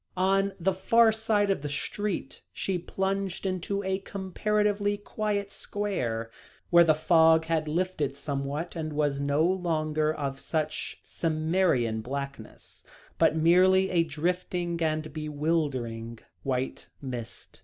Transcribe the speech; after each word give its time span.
On 0.17 0.53
the 0.59 0.73
far 0.73 1.11
side 1.11 1.51
of 1.51 1.61
the 1.61 1.69
street 1.69 2.41
she 2.51 2.79
plunged 2.79 3.45
into 3.45 3.83
a 3.83 3.99
comparatively 3.99 4.97
quiet 4.97 5.51
square, 5.51 6.31
where 6.71 6.83
the 6.83 6.95
fog 6.95 7.45
had 7.45 7.67
lifted 7.67 8.15
somewhat, 8.15 8.75
and 8.75 8.93
was 8.93 9.21
no 9.21 9.43
longer 9.45 10.11
of 10.11 10.39
such 10.39 10.99
Cimmerian 11.03 12.01
blackness, 12.01 12.83
but 13.19 13.35
merely 13.35 13.91
a 13.91 14.03
drifting 14.03 14.81
and 14.81 15.13
bewildering 15.13 16.17
white 16.41 16.87
mist. 16.99 17.59